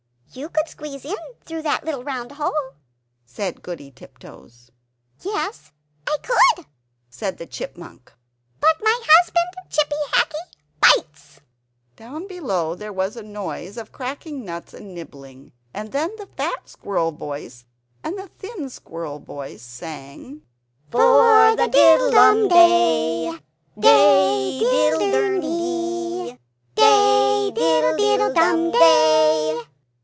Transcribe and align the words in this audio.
"You 0.33 0.47
could 0.47 0.69
squeeze 0.69 1.03
in, 1.03 1.13
through 1.43 1.63
that 1.63 1.83
little 1.83 2.05
round 2.05 2.31
hole," 2.31 2.75
said 3.25 3.61
Goody 3.61 3.91
Tiptoes. 3.91 4.71
"Yes, 5.19 5.73
I 6.07 6.17
could," 6.23 6.65
said 7.09 7.37
the 7.37 7.45
Chipmunk, 7.45 8.13
"but 8.61 8.77
my 8.81 8.97
husband, 9.07 9.49
Chippy 9.69 9.97
Hackee, 10.13 10.53
bites!" 10.79 11.41
Down 11.97 12.27
below 12.27 12.75
there 12.75 12.93
was 12.93 13.17
a 13.17 13.23
noise 13.23 13.75
of 13.75 13.91
cracking 13.91 14.45
nuts 14.45 14.73
and 14.73 14.95
nibbling; 14.95 15.51
and 15.73 15.91
then 15.91 16.15
the 16.15 16.27
fat 16.27 16.69
squirrel 16.69 17.11
voice 17.11 17.65
and 18.01 18.17
the 18.17 18.29
thin 18.29 18.69
squirrel 18.69 19.19
voice 19.19 19.61
sang 19.61 20.43
"For 20.91 21.57
the 21.57 21.67
diddlum 21.67 22.47
day 22.47 23.37
Day 23.77 24.59
diddle 24.61 25.11
durn 25.11 25.41
di! 25.41 26.37
Day 26.75 27.51
diddle 27.53 27.97
diddle 27.97 28.33
dum 28.33 28.71
day!" 28.71 29.57